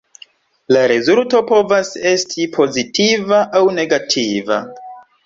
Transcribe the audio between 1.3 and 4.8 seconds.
povas esti pozitiva aŭ negativa.